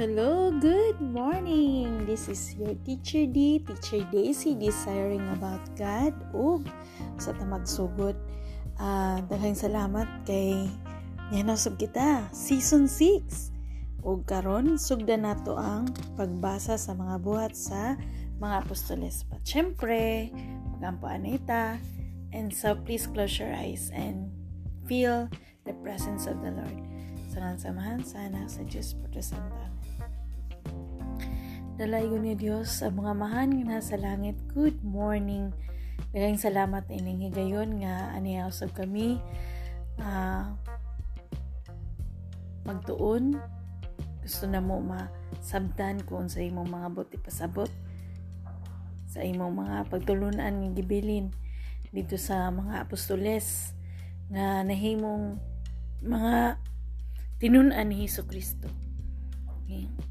[0.00, 2.08] hello, good morning!
[2.08, 6.16] This is your Teacher D, Teacher Daisy, desiring about God.
[6.32, 6.64] O,
[7.20, 8.16] sa tamagsugod,
[8.80, 10.72] uh, daghang salamat kay
[11.36, 13.52] Yanasog kita, Season 6.
[14.00, 18.00] O karon sugdan nato ang pagbasa sa mga buhat sa
[18.40, 19.28] mga apostoles.
[19.28, 20.32] But syempre,
[20.80, 21.76] magampo anita.
[22.32, 24.32] And so please close your eyes and
[24.88, 25.28] feel
[25.68, 26.88] the presence of the Lord.
[27.28, 29.79] Sa samahan sana sa Diyos Protestante.
[31.80, 34.36] Dalayo ni Diyos ang mga mahan nga nasa langit.
[34.52, 35.48] Good morning.
[36.12, 39.16] Dagang salamat ining higayon nga aniyaw sab kami
[39.96, 40.44] uh,
[42.68, 43.40] magtuon.
[44.20, 47.72] Gusto na mo masabtan kung sa imong mga buti pasabot
[49.08, 51.32] sa imong mga pagtulunan nga gibilin
[51.96, 53.72] dito sa mga apostoles
[54.28, 55.40] nga nahimong
[56.04, 56.60] mga
[57.40, 58.68] tinunan ni Hesus Kristo.
[59.64, 60.09] Okay.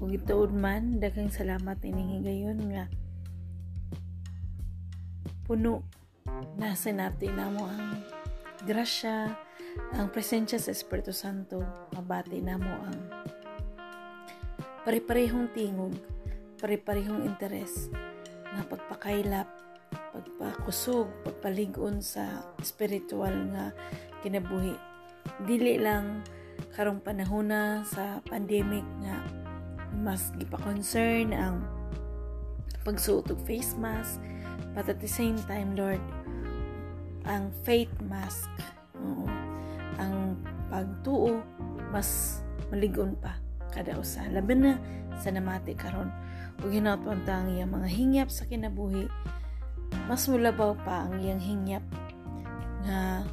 [0.00, 2.88] Ug ituod man daghang salamat ining higayon nga
[5.44, 5.84] puno
[6.56, 8.00] nasa natin namo ang
[8.64, 9.28] grasya,
[9.92, 11.60] ang presensya sa Espiritu Santo,
[11.92, 12.98] mabati namo ang
[14.88, 15.92] pare-parehong tingog,
[16.56, 17.92] pare-parehong interes
[18.56, 19.48] na pagpakailap,
[20.16, 23.76] pagpakusog, pagpaligon sa spiritual nga
[24.24, 24.76] kinabuhi.
[25.44, 26.24] Dili lang
[26.72, 29.39] karong panahon na sa pandemic nga
[29.98, 31.66] mas gipa-concern ang
[32.86, 34.22] pagsuot og face mask
[34.72, 36.00] but at the same time Lord
[37.28, 38.48] ang faith mask
[38.96, 39.26] oo,
[40.00, 40.38] ang
[40.70, 41.42] pagtuo
[41.90, 43.34] mas maligon pa
[43.70, 44.26] kada usa.
[44.30, 44.74] Laban na
[45.18, 46.10] sa namati karon.
[46.60, 49.06] Ug hinaut ang iyang mga hingyap sa kinabuhi.
[50.06, 51.84] Mas mulabaw pa ang iyang hingyap
[52.86, 53.24] nga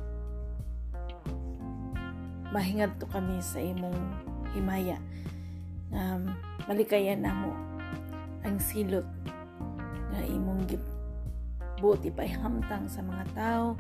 [2.54, 3.98] mahingad to kami sa imong
[4.56, 4.98] himaya
[5.94, 6.32] um,
[6.66, 7.52] malikayan na mo
[8.44, 9.06] ang silot
[10.14, 10.66] nga imong
[11.78, 13.78] buti pa hamtang sa mga tao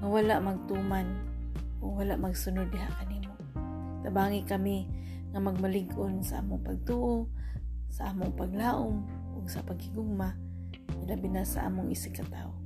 [0.00, 1.06] nga wala magtuman
[1.80, 3.32] o wala magsunod diha kanimo.
[4.04, 4.84] Tabangi kami
[5.32, 7.30] nga magmalig-on sa among pagtuo
[7.90, 10.36] sa among paglaom ug sa paghigugma
[11.08, 12.60] labi na sa among isikataw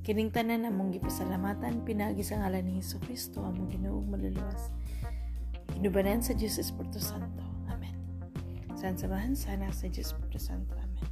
[0.00, 4.72] kining tanan among gipasalamatan pinagi sa ngalan ni Hesus Kristo among Ginoo maluluwas.
[5.76, 7.39] Inubanan sa Diyos Espiritu Santo
[8.80, 10.72] Sansamahan sana sa Diyos Puto Santo.
[10.72, 11.04] Amen.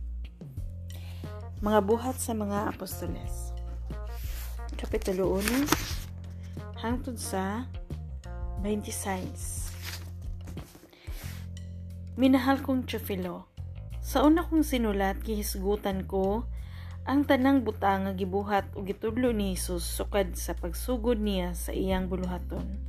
[1.60, 3.52] Mga buhat sa mga apostoles.
[4.80, 5.68] Kapitulo 1
[6.80, 7.68] hangtod sa
[8.64, 9.68] 26.
[12.16, 13.52] Minahal kong Chofilo,
[14.00, 16.48] sa una kong sinulat gihisgutan ko
[17.04, 22.08] ang tanang butang nga gibuhat o gitudlo ni Jesus sukad sa pagsugod niya sa iyang
[22.08, 22.80] buluhaton.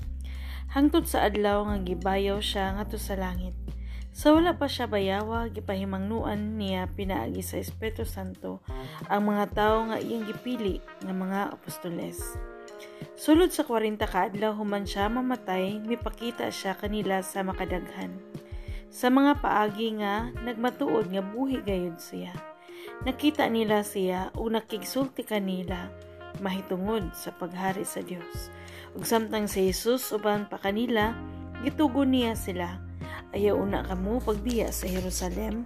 [0.71, 3.59] Hangtod sa adlaw nga gibayaw siya ngadto sa langit
[4.19, 8.59] sa wala pa siya bayawa, gipahimangnuan niya pinaagi sa Espiritu Santo
[9.07, 12.35] ang mga tao nga iyang gipili nga mga apostoles.
[13.15, 18.11] Sulod sa 40 kaadlaw human siya mamatay, mipakita siya kanila sa makadaghan.
[18.91, 22.35] Sa mga paagi nga nagmatuod nga buhi gayud siya.
[23.07, 25.87] Nakita nila siya o nakigsulti kanila
[26.43, 28.51] mahitungod sa paghari sa Dios.
[28.99, 31.15] Ug samtang si Jesus uban pa kanila,
[31.63, 32.88] gitugon niya sila
[33.33, 35.65] ayaw una kamo pagbiya sa Jerusalem,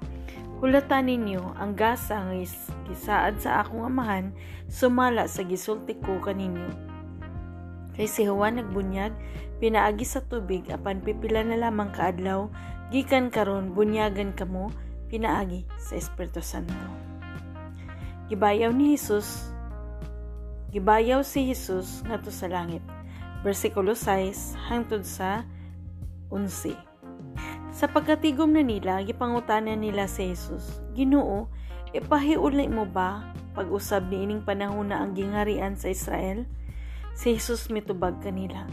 [0.59, 2.35] hulatan ninyo ang gasa nga
[2.87, 4.35] gisaad sa akong amahan
[4.67, 6.67] sumala sa gisulti ko kaninyo.
[7.93, 9.13] Kay si Juan nagbunyag,
[9.61, 12.49] pinaagi sa tubig apan pipila na lamang kaadlaw,
[12.89, 14.73] gikan karon bunyagan kamo
[15.07, 16.73] pinaagi sa Espiritu Santo.
[18.33, 19.51] Gibayaw ni Jesus,
[20.73, 22.81] gibayaw si Jesus ngadto sa langit.
[23.43, 25.43] Versikulo 6 hangtod sa
[26.31, 26.92] 11.
[27.73, 31.49] Sa pagkatigom na nila, gipangutanan nila si Jesus, Ginoo,
[31.89, 36.45] ipahiulay mo ba pag-usab ni ining panahon na ang gingarian sa Israel?
[37.17, 38.69] Si Jesus mitubag kanila.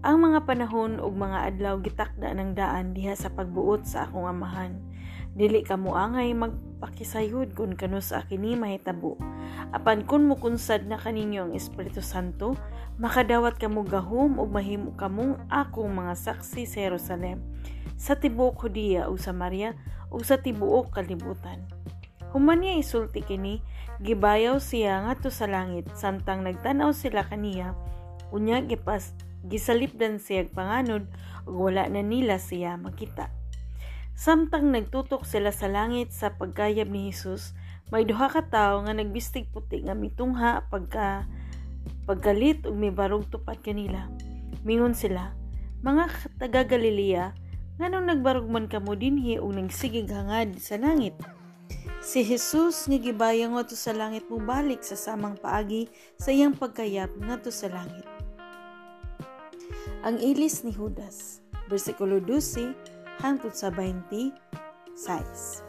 [0.00, 4.80] Ang mga panahon ug mga adlaw gitakda ng daan diha sa pagbuot sa akong amahan.
[5.36, 9.20] Dili ka mo angay magpakisayod kun kano sa kini mahitabo.
[9.68, 12.56] Apan kun mukunsad na kaninyo ang Espiritu Santo,
[12.96, 17.53] makadawat kamo gahom ug mahimo kamong akong mga saksi sa Jerusalem
[18.04, 19.72] sa tibuok Hudiya o Samaria
[20.12, 21.64] o sa tibuok kalibutan.
[22.36, 23.64] Human niya isulti kini,
[24.04, 27.72] gibayaw siya ngadto sa langit samtang nagtanaw sila kaniya,
[28.28, 29.16] unya gipas
[29.48, 31.08] gisalipdan siya panganod
[31.48, 33.32] ug wala na nila siya makita.
[34.12, 37.56] Samtang nagtutok sila sa langit sa pagkayab ni Hesus,
[37.88, 41.24] may duha ka tawo nga nagbistig puti nga mitungha pagka
[42.04, 44.12] pagkalit ug may barog tupad kanila.
[44.60, 45.32] Mingon sila,
[45.80, 46.04] mga
[46.36, 47.43] taga Galilea,
[47.78, 51.14] nganong nagbarog man kamo dinhi og nagsigig hangad sa langit
[52.04, 55.88] Si Jesus nga gibayang ngadto sa langit mo balik sa samang paagi
[56.20, 58.04] sa iyang pagkayap ngadto sa langit.
[60.04, 62.76] Ang ilis ni Judas, bersikulo 12
[63.24, 64.36] hangtod sa 20,
[64.92, 65.64] size.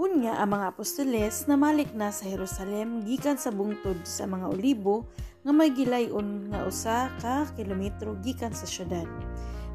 [0.00, 5.04] Unya ang mga apostoles namalik na sa Jerusalem gikan sa bungtod sa mga olibo
[5.44, 9.04] nga may gilayon nga usa ka kilometro gikan sa syudad.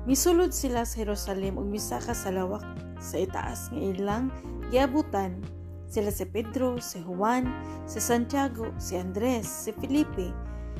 [0.01, 2.65] Misulod sila sa Jerusalem ug misaka sa lawak
[2.97, 4.33] sa itaas nga ilang
[4.73, 5.37] giabutan
[5.85, 7.45] sila si Pedro, si Juan,
[7.85, 10.33] si Santiago, si Andres, si Felipe,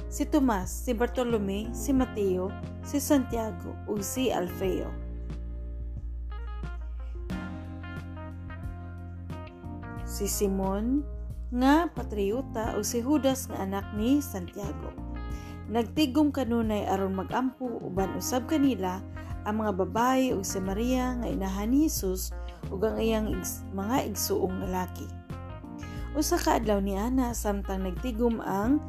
[0.10, 2.50] si Tomas, si Bartolome, si Mateo,
[2.82, 4.90] si Santiago ug si Alfeo.
[10.08, 11.06] Si Simon
[11.54, 15.11] nga patriota ug si Judas nga anak ni Santiago.
[15.72, 19.00] Nagtigom kanunay aron magampo uban usab kanila
[19.48, 22.36] ang mga babae ug si Maria nga inahan ni Jesus
[22.68, 25.08] ug ang iyang igs, mga igsuong lalaki.
[26.12, 28.84] Usa ka adlaw ni ana samtang nagtigom ang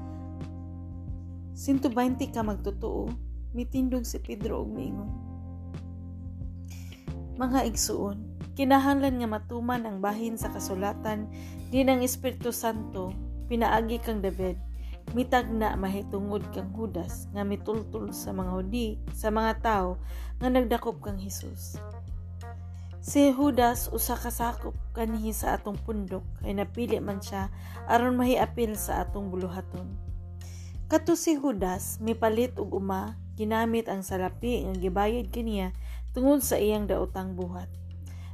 [1.55, 3.14] 120 ka magtotoo,
[3.55, 5.11] mitindog si Pedro og miingon.
[7.38, 8.19] Mga igsuon,
[8.58, 11.31] kinahanglan nga matuman ang bahin sa kasulatan
[11.70, 13.14] din ang Espiritu Santo
[13.46, 14.72] pinaagi kang David
[15.11, 20.01] mitag na mahitungod kang Judas nga mitultul sa mga hudi sa mga tao
[20.39, 21.77] nga nagdakop kang Hesus.
[23.03, 27.51] Si Judas usa ka sakop kanhi sa atong pundok kay napili man siya
[27.91, 29.99] aron mahiapil sa atong buluhaton.
[30.87, 35.75] Kato si Judas mipalit og uma ginamit ang salapi nga gibayad kaniya
[36.15, 37.67] tungod sa iyang daotang buhat.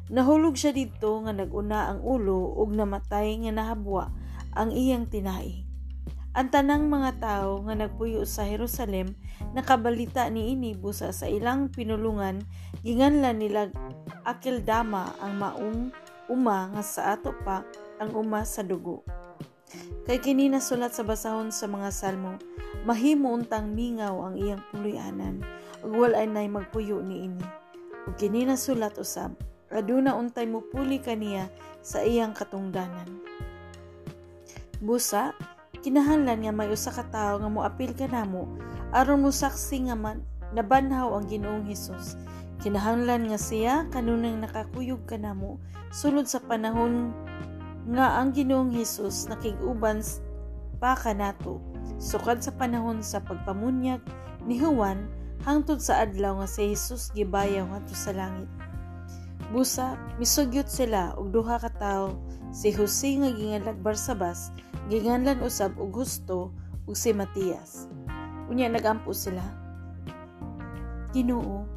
[0.08, 4.08] Nahulog siya didto nga naguna ang ulo ug namatay nga nahabwa
[4.56, 5.67] ang iyang tinai.
[6.36, 9.16] Ang tanang mga tao nga nagpuyo sa Jerusalem
[9.56, 12.44] nakabalita ni ini busa sa ilang pinulungan
[12.84, 13.72] ginganlan nila
[14.28, 15.88] Akeldama ang maong
[16.28, 17.64] uma nga sa ato pa
[17.96, 19.00] ang uma sa dugo.
[20.04, 22.36] Kay kini nasulat sa basahon sa mga salmo,
[22.84, 25.40] mahimo untang mingaw ang iyang puluyanan,
[25.80, 27.44] ug walay nay magpuyo ni ini.
[28.04, 29.32] Ug kini nasulat usab,
[29.72, 31.48] aduna untay mo puli kaniya
[31.80, 33.08] sa iyang katungdanan.
[34.84, 35.32] Busa,
[35.84, 38.48] kinahanglan nga may usa ka tawo nga moapil kanamo
[38.90, 40.24] aron mo saksi nga man
[40.56, 42.16] nabanhaw ang Ginoong Hesus
[42.58, 45.62] Kinahanglan nga siya kanunang nakakuyog kanamo
[45.94, 47.14] sulod sa panahon
[47.94, 50.02] nga ang Ginoong Hesus nakiguban
[50.82, 51.62] pa kanato
[52.02, 54.02] sukad sa panahon sa pagpamunyag
[54.42, 55.06] ni Juan
[55.46, 58.50] hangtod sa adlaw nga si Hesus gibayaw ngadto sa langit.
[59.54, 62.18] Busa misugyot sila og duha ka tawo
[62.54, 64.52] si Jose nga ginganlag Barsabas
[64.88, 66.52] ginganlan usab og Gusto
[66.88, 67.86] ug si Matias.
[68.48, 69.44] Unya nagampo sila.
[71.12, 71.68] Ginoo,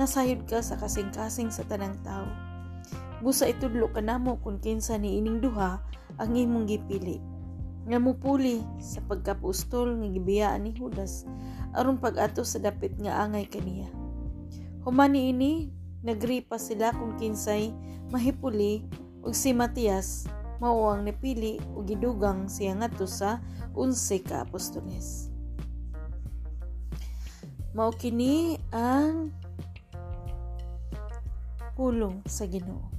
[0.00, 2.24] nasayod ka sa kasing-kasing sa tanang tao.
[3.20, 5.84] Busa itudlo ka namo kung kinsa ni ining duha
[6.16, 7.20] ang imong gipili.
[7.84, 11.28] Nga mupuli sa pagkapustol nga gibiyaan ni Judas
[11.76, 13.92] aron pag-ato sa dapit nga angay kaniya.
[14.88, 15.68] Humani ini
[16.00, 17.76] nagripa sila kung kinsay
[18.08, 18.88] mahipuli
[19.20, 20.24] ug si Matias
[20.60, 23.40] mao ang napili ug gidugang siya ngadto sa
[23.72, 25.32] unse ka apostoles.
[27.72, 29.32] Mao kini ang
[31.78, 32.92] pulong sa Ginoo.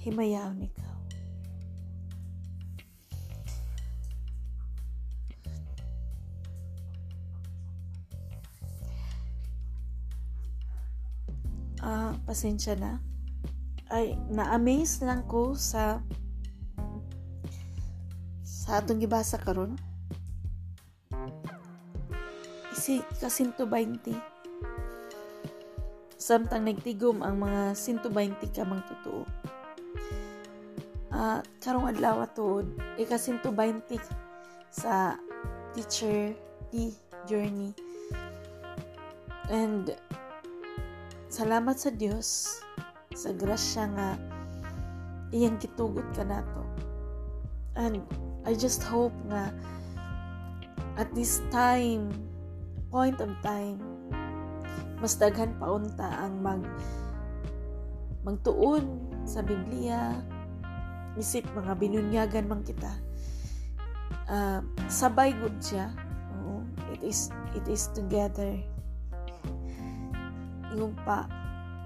[0.00, 0.91] Himayaw ikaw.
[11.82, 13.02] Uh, pasensya na.
[13.92, 16.00] Ay, na-amaze lang ko sa
[18.46, 19.74] sa atong gibasa karon
[22.82, 24.10] si ka 120.
[26.18, 29.22] Samtang nagtigom ang mga 120 ka mang totoo.
[31.12, 32.66] Uh, karong adlaw to,
[32.98, 34.02] ika 120
[34.72, 35.14] sa
[35.78, 36.34] teacher
[36.74, 36.90] D
[37.30, 37.70] journey.
[39.46, 39.94] And
[41.32, 42.60] salamat sa Dios
[43.16, 44.20] sa grasya nga
[45.32, 46.60] iyang kitugot ka nato.
[47.72, 48.04] And
[48.44, 49.48] I just hope nga
[51.00, 52.12] at this time
[52.92, 53.80] point of time,
[55.00, 56.60] mas daghan pa unta ang mag
[58.28, 58.84] magtuon
[59.24, 60.12] sa Biblia,
[61.16, 62.92] isip mga binunyagan man kita.
[64.28, 64.60] Uh,
[64.92, 65.88] sabay good siya.
[66.44, 66.60] Oo,
[66.92, 68.52] it is it is together.
[70.72, 71.28] Ingon pa,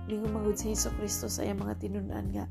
[0.06, 2.46] ingon magud sa Hesus Kristo sa iyang mga tinunan nga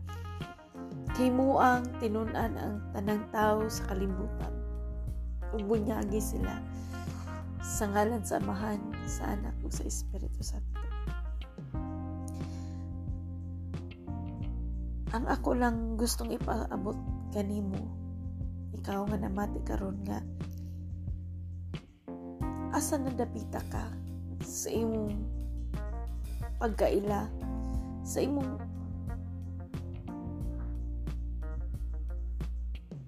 [1.15, 4.51] himuang tinunan ang tanang tao sa kalibutan.
[5.55, 6.59] Ug bunyagi sila
[7.63, 10.83] sa ngalan sa Amahan, sa Anak ug sa Espiritu Santo.
[15.15, 16.99] Ang ako lang gustong ipaabot
[17.31, 17.79] kanimo,
[18.75, 20.19] ikaw nga namati karon nga
[22.75, 23.87] asa nadapita ka
[24.43, 25.15] sa imong
[26.65, 27.29] pagkaila
[28.01, 28.57] sa imong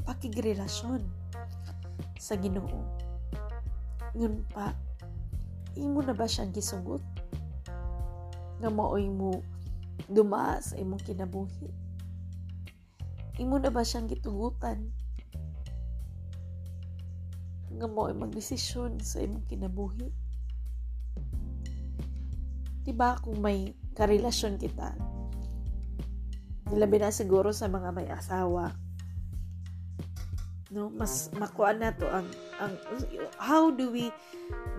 [0.06, 1.02] pakigrelasyon
[2.22, 2.86] sa Ginoo.
[4.14, 4.78] Ngun pa,
[5.74, 7.02] imo na ba siyang gisugot?
[8.62, 9.42] Nga maoy mo
[10.06, 11.74] dumaa sa imong kinabuhi?
[13.42, 14.86] Imo na ba siyang gitugutan?
[17.74, 20.27] Nga maoy magdesisyon sa imong kinabuhi?
[22.88, 24.96] Diba kung may karelasyon kita,
[26.72, 28.72] labi na siguro sa mga may asawa,
[30.72, 32.28] no mas makuha na to ang
[32.64, 32.76] ang
[33.40, 34.08] how do we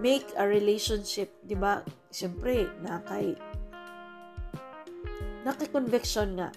[0.00, 1.36] make a relationship?
[1.44, 3.36] Di ba syempre na kay
[5.44, 6.48] nakay conviction nga.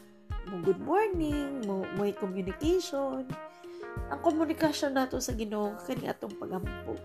[0.48, 3.28] Mo good morning mo mo communication.
[4.08, 6.96] Ang komunikasyon nato sa Ginoo kani atong pagampo.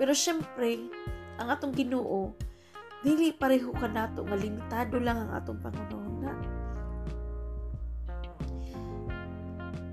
[0.00, 0.80] Pero syempre
[1.36, 2.47] ang atong Ginoo
[3.06, 6.32] dili pareho ka nato nga limitado lang ang atong pangunahuna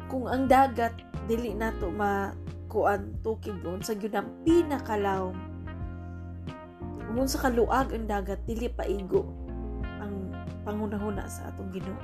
[0.09, 0.93] kung ang dagat
[1.29, 5.55] dili nato makuan tukig sa gyud ang pinakalawom
[7.15, 9.24] Ngun sa kaluag ang dagat dili paigo
[10.03, 10.35] ang
[10.67, 11.95] pangunahuna sa atong Ginoo.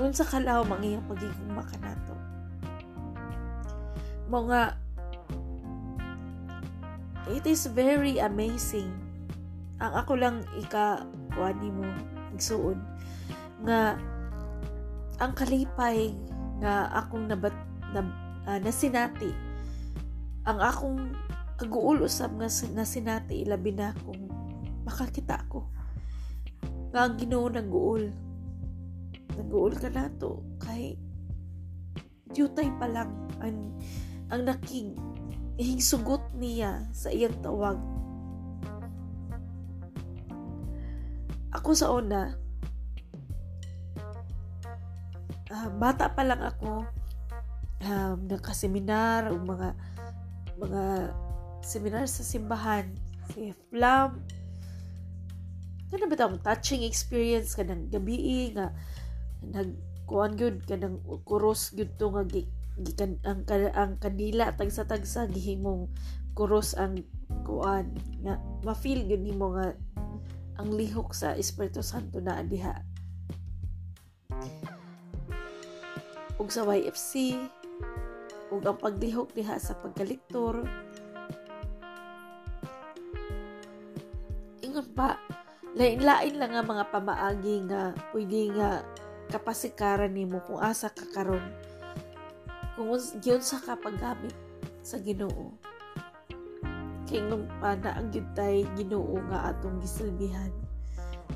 [0.00, 2.16] Ngun sa kalawom ang iyang pagigugma kanato.
[4.32, 4.80] Mga
[7.30, 8.92] it is very amazing.
[9.80, 11.04] Ang ako lang ika
[11.34, 11.88] kuan mo
[12.34, 12.78] igsuon
[13.64, 13.96] nga
[15.22, 16.12] ang kalipay
[16.58, 17.54] nga akong nabat
[17.94, 18.02] na,
[18.46, 19.30] uh, nasinati
[20.44, 21.14] ang akong
[21.56, 24.28] kaguul usab nga nasinati ilabi na kung
[24.84, 25.70] makakita ko.
[26.92, 28.12] Nga ang Ginoo nag-uul
[29.80, 30.94] ka nato kay
[32.34, 33.10] jutay pa lang
[33.42, 33.74] ang
[34.30, 34.94] ang nakig
[35.54, 37.78] hingsugot niya sa iyang tawag.
[41.54, 42.34] Ako sa una.
[45.46, 46.82] Uh, bata pa lang ako.
[47.84, 49.76] Um, nakaseminar o mga
[50.58, 50.82] mga
[51.62, 52.90] seminar sa simbahan
[53.30, 54.18] si Flam.
[55.94, 56.42] Kana ba tawag?
[56.42, 58.74] Touching experience kanang gabi nga
[59.44, 62.26] nagkuan gyud kanang kuros gyud to nga
[62.74, 65.86] gikan ang ang kanila tagsa tagsa gihimong
[66.34, 67.06] kuros ang
[67.46, 67.94] kuan.
[68.26, 68.34] Nga
[68.66, 69.70] ma-feel gyud nimo nga
[70.58, 72.74] ang lihok sa Espiritu Santo na diha.
[76.34, 77.38] Ug sa YFC
[78.50, 80.66] ug ang paglihok diha sa pagkaliktor.
[84.66, 85.14] Ingon pa
[85.74, 88.82] lain-lain lang nga mga pamaagi nga pwede nga
[89.30, 91.42] kapasikaran nimo kung asa ka karon
[92.74, 92.90] kung
[93.40, 94.34] sa kapaggamit
[94.82, 95.54] sa Ginoo.
[97.06, 100.50] Kay nung pa na ang tay Ginoo nga atong gisilbihan.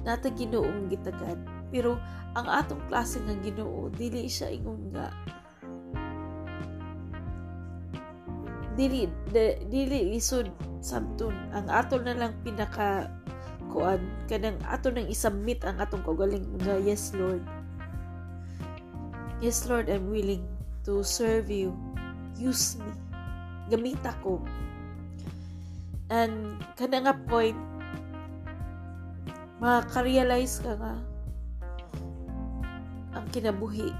[0.02, 1.38] Nata Ginoong gitagad.
[1.71, 1.97] Pero
[2.35, 5.14] ang atong klase nga Ginoo dili siya ingon nga
[8.78, 11.35] dili de, dili lisod samtun.
[11.50, 13.11] Ang ato na lang pinaka
[13.68, 17.42] kuan kanang ato nang isubmit ang atong kaugaling nga yes Lord.
[19.42, 20.57] Yes Lord I'm willing
[20.88, 21.76] to serve you
[22.40, 22.88] use me
[23.68, 24.40] gamit ako
[26.09, 27.61] and kada nga point
[29.61, 30.95] maka-realize ka nga
[33.18, 33.90] ang kinabuhi.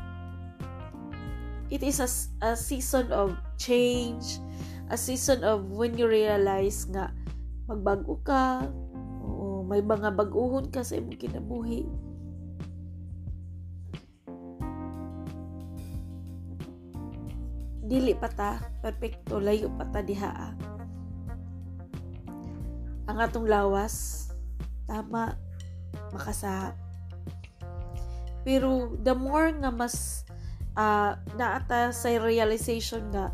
[1.69, 2.09] It is a,
[2.41, 4.41] a season of change,
[4.89, 7.13] a season of when you realize nga
[7.69, 8.65] magbago ka,
[9.21, 11.85] o may mga baguhon ka sa imong kinabuhi.
[17.89, 20.29] Dili pa ta, perfecto, layo pa ta diha.
[20.29, 20.55] Ah.
[23.09, 24.29] Ang atong lawas,
[24.85, 25.41] tama,
[26.13, 26.77] makasahap
[28.49, 30.25] pero the more nga mas
[30.73, 33.29] uh, naata sa realization nga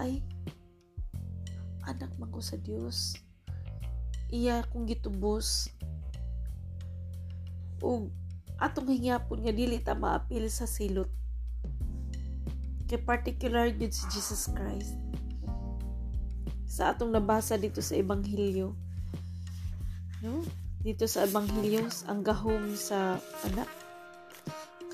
[0.00, 0.24] ay
[1.84, 3.12] anak man ko sa Dios.
[4.32, 5.68] Iya kung gitubos.
[7.84, 8.08] ug
[8.56, 11.12] atong hingyapon nga dili ta maapil sa silot.
[12.88, 14.96] Kay particular gid si Jesus Christ.
[16.64, 18.72] Sa atong nabasa dito sa Ebanghelyo.
[20.24, 20.42] No?
[20.78, 23.66] dito sa Ebanghelyos ang gahom sa anak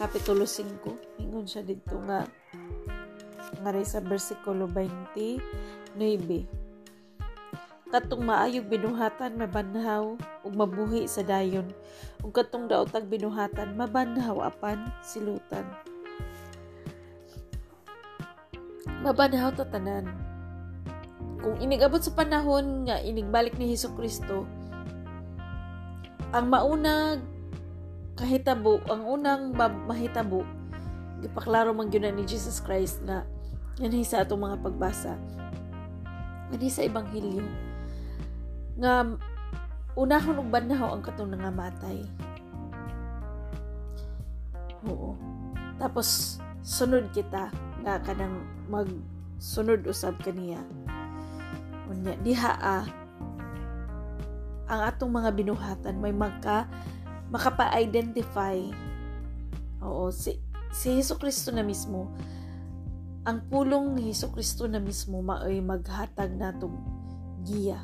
[0.01, 2.25] kapitulo 5 ingon siya dito nga
[3.61, 6.01] nga sa bersikulo 29
[7.93, 11.69] katong maayog binuhatan mabanhaw ug mabuhi sa dayon
[12.25, 15.69] ug katong daotag binuhatan mabanhaw apan silutan
[19.05, 20.09] mabanhaw ta tanan
[21.45, 24.49] kung inigabot sa panahon nga inigbalik ni Hesus Kristo
[26.33, 27.21] ang maunag
[28.17, 29.53] kahitabo ang unang
[29.89, 30.47] mahitabo
[31.21, 33.27] gipaklaro man gyud ni Jesus Christ na
[33.83, 35.19] yan sa atong mga pagbasa
[36.55, 37.43] ani sa ebanghelyo
[38.79, 39.03] nga
[39.95, 42.03] unahon og banhaw ang katong nangamatay.
[44.91, 45.15] Oo.
[45.79, 47.51] Tapos sunod kita
[47.85, 48.89] nga kanang mag
[49.37, 50.59] sunod usab kaniya.
[51.87, 52.87] Unya diha ah,
[54.65, 56.65] ang atong mga binuhatan may magka
[57.29, 58.57] makapa-identify.
[59.85, 60.41] Oo, si
[60.73, 62.09] si Hesus Kristo na mismo
[63.29, 66.77] ang pulong ni Hesus Kristo na mismo maoy maghatag natong
[67.45, 67.81] giya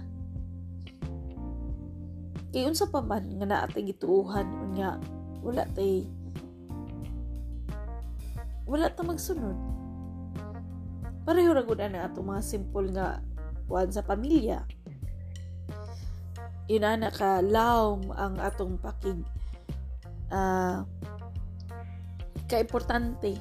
[2.50, 4.99] Kay unsa pa man nga naa tay gituuhan unya
[5.38, 6.02] wala tay
[8.66, 9.54] wala ta magsunod.
[11.25, 13.21] Pareho ra gud ana ato mga simple nga
[13.69, 14.65] kuan sa pamilya.
[16.71, 19.21] Ina na ka lawm ang atong pakig
[20.31, 20.87] uh,
[22.50, 23.39] ka-importante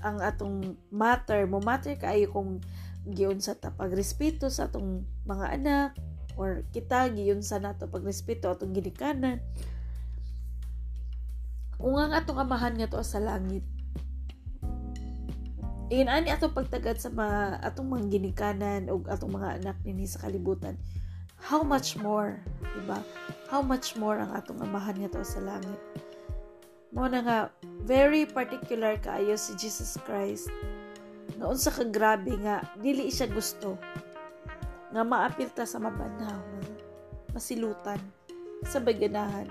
[0.00, 2.58] ang atong matter mo matter kaayo kung
[3.04, 5.90] giun sa tapagrespeto sa atong mga anak
[6.40, 9.44] or kita giyon sa nato pagrespeto atong ginikanan
[11.80, 13.64] kung ang atong amahan nga to sa langit
[15.90, 20.22] Iyon ani atong pagtagad sa mga atong mga ginikanan o atong mga anak nini sa
[20.22, 20.78] kalibutan.
[21.42, 23.02] How much more, diba?
[23.50, 25.80] How much more ang atong amahan nga sa langit.
[26.94, 27.38] Mo na nga
[27.82, 30.46] very particular kaayo si Jesus Christ.
[31.34, 33.74] Noon sa kagrabe nga dili siya gusto
[34.90, 36.42] nga maapil ta sa mabanhaw
[37.30, 37.98] masilutan
[38.66, 39.46] sa baganahan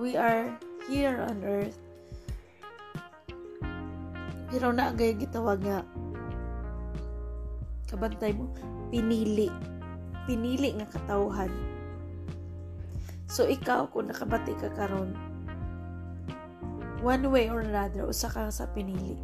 [0.00, 0.48] we are
[0.88, 1.76] here on earth
[4.56, 5.84] pero na gay gitawag nga
[7.92, 8.48] kabantay mo
[8.88, 9.52] pinili.
[10.24, 11.52] Pinili nga katawhan.
[13.28, 15.12] So ikaw kung nakabati ka karon
[17.04, 19.20] one way or another usa ka sa pinili.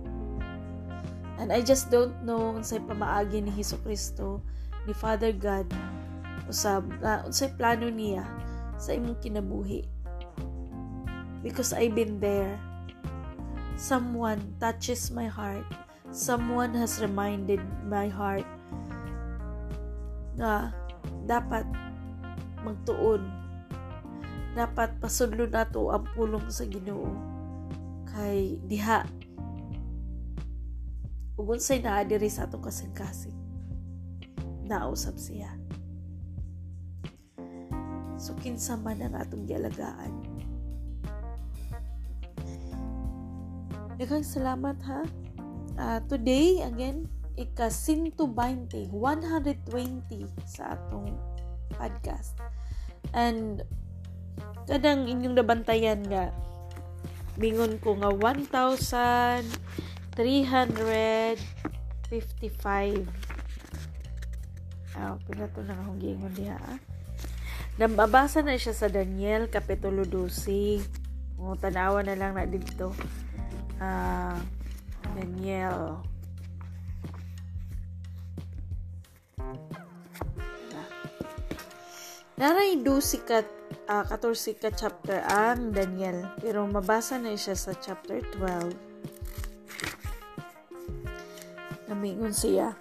[1.40, 4.44] And I just don't know unsay pamaagi ni Hesus Kristo
[4.84, 5.64] ni Father God
[6.44, 8.28] usab uh, unsay plano niya
[8.76, 9.88] sa imong kinabuhi.
[11.40, 12.60] Because I've been there
[13.78, 15.64] someone touches my heart
[16.12, 18.46] someone has reminded my heart
[20.37, 20.72] na
[21.28, 21.64] dapat
[22.62, 23.22] magtuon
[24.52, 27.08] dapat pasudlo nato ang pulong sa Ginoo
[28.12, 29.08] kay diha
[31.40, 33.42] ug unsay naa diri sa atong kasing-kasing
[34.72, 35.52] nausap siya.
[38.16, 40.31] So, kinsa man ang atong gialagaan.
[44.02, 45.06] Daghang salamat ha.
[45.78, 47.06] Uh, today, again,
[47.38, 48.90] ika 120, 120
[50.42, 51.06] sa atong
[51.78, 52.34] podcast.
[53.14, 53.62] And,
[54.66, 56.34] kadang inyong nabantayan nga,
[57.38, 59.46] bingon ko nga 1,355
[64.98, 66.58] Ah, pinato na akong giingon diha.
[66.58, 66.82] Ah.
[67.78, 70.90] Nababasa na siya sa Daniel Kapitulo 12.
[71.38, 72.90] O, tanawa na lang na dito.
[73.82, 74.38] Ah,
[75.18, 75.98] Daniel.
[82.38, 83.42] Naray 12 ka
[83.90, 86.30] uh, 14 ka chapter ang Daniel.
[86.38, 88.70] Pero mabasa na siya sa chapter 12.
[91.90, 92.78] Namingon siya.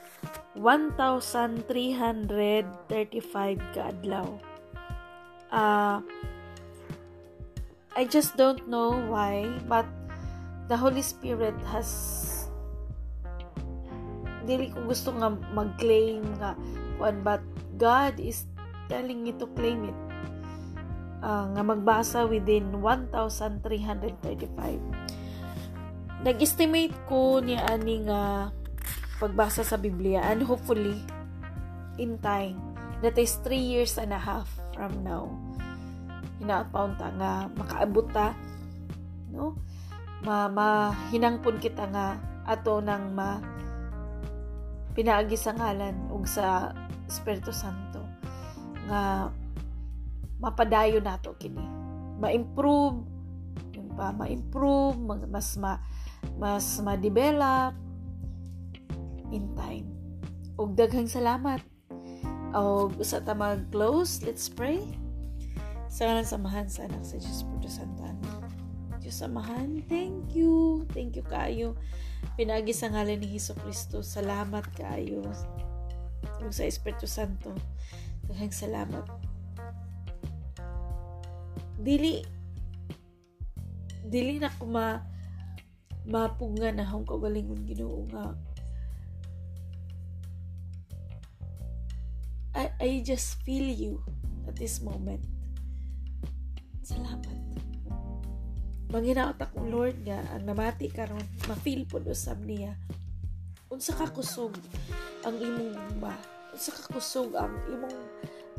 [0.54, 1.66] 1,335
[3.74, 4.28] kaadlaw.
[5.50, 5.98] Uh,
[7.98, 9.86] I just don't know why, but
[10.72, 11.92] the Holy Spirit has
[14.48, 16.56] dili ko gusto nga mag-claim nga
[16.96, 17.44] kuan but
[17.76, 18.48] God is
[18.88, 20.00] telling me to claim it.
[21.22, 23.62] Uh, nga magbasa within 1,335
[26.26, 28.50] nag-estimate ko niya ani nga
[29.22, 30.98] pagbasa sa Biblia and hopefully
[32.02, 32.58] in time
[33.06, 35.30] that is 3 years and a half from now
[36.42, 38.34] hinapaon ta nga makaabot ta
[39.30, 39.54] no
[40.22, 43.42] ma mahinangpon kita nga ato nang ma
[44.94, 46.76] pinaagi sa ngalan ug sa
[47.08, 48.04] Espiritu Santo
[48.86, 49.32] nga
[50.42, 51.64] mapadayo nato kini
[52.22, 53.02] ma-improve
[53.74, 54.98] yun pa ma-improve
[55.30, 55.82] mas ma
[56.38, 57.74] mas ma-develop
[59.32, 59.88] in time.
[60.60, 61.64] Ug daghang salamat.
[62.52, 64.84] O sa ta mag-close, let's pray.
[65.88, 68.04] Sa ngalan samahan sa anak sa Puto Santo.
[69.12, 70.88] Samahan, thank you.
[70.96, 71.76] Thank you kayo.
[72.40, 74.00] Pinagi sa ngalan ni Hesus Kristo.
[74.00, 75.22] Salamat kayo.
[76.42, 77.52] Ug sa Espiritu Santo.
[78.26, 79.06] Daghang salamat.
[81.82, 82.24] Dili
[84.08, 85.00] dili na ko ma
[86.04, 88.36] mapunga na akong kagalingon Ginoo nga
[92.52, 94.04] I, I just feel you
[94.44, 95.24] at this moment.
[96.84, 97.31] Salamat.
[98.92, 102.76] Manginaot akong Lord nga ang namati karon ma-feel po usab niya.
[103.72, 104.52] Unsa ka kusog
[105.24, 106.12] ang imong ba?
[106.52, 108.00] Unsa ka kusog ang imong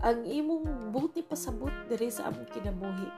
[0.00, 3.08] ang imong buti pasabot diri sa among kinabuhi.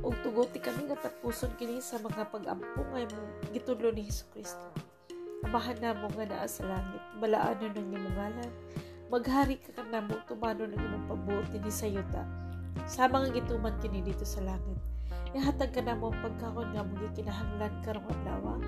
[0.00, 3.04] Og tuguti kami nga tapuson kini sa mga pag-ampo nga
[3.52, 4.72] gitudlo ni Hesus Kristo
[5.44, 8.52] Amahan na mo nga naa sa langit, balaano ng imong ngalan.
[9.12, 12.24] Maghari ka ka na mo, tumano ng imong pabuti ni sayuta.
[12.84, 14.78] Sa mga gituman kini dito sa langit.
[15.34, 18.58] Ihatag ka na mo pagkakon nga mo gikinahanglan karong adlaw.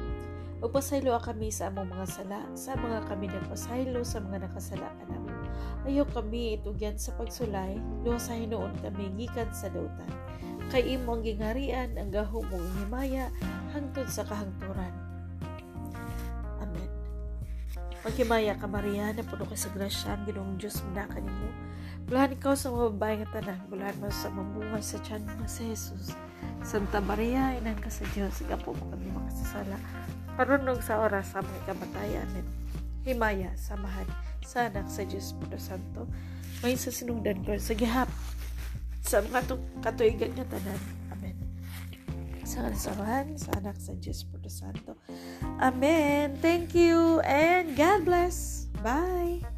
[0.63, 5.31] Ug pasaylo kami sa among mga sala, sa mga kami nagpasaylo sa mga nakasala kanamo.
[5.85, 10.11] Ayo kami itugyan sa pagsulay, luha sa hinuon kami gikan sa dautan.
[10.73, 13.31] Kay imo ang gingarian ang gahom mong himaya
[13.71, 15.07] hangtod sa kahangturan
[18.07, 21.51] Maghimaya ka Maria, na puno ka sa grasya, ang ginong Diyos muna kanimo.
[22.07, 25.67] Bulahan ikaw sa mga babae nga tanan, bulahan mo sa mabuhay sa tiyan nga si
[25.75, 26.15] Jesus.
[26.63, 29.75] Santa Maria, inang ka sa Diyos, ikaw mo kami makasasala.
[30.39, 32.27] Parunog sa oras sa mga kamatayan.
[32.31, 32.47] Amen.
[33.03, 34.07] Himaya, samahan,
[34.47, 36.07] sa anak sa Diyos Puno Santo,
[36.63, 38.11] ngayon sa sinungdan ko, sa gihap,
[39.03, 40.81] sa mga katuigan nga tanan.
[41.11, 41.37] Amen.
[42.47, 44.95] Sa samahan, sa anak sa Diyos Puno Santo,
[45.59, 46.39] Amen.
[46.39, 48.71] Thank you and God bless.
[48.83, 49.56] Bye.